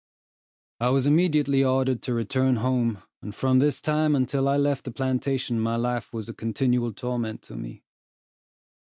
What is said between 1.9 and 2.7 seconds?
to return